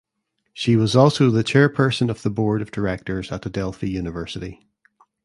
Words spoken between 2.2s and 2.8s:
the board of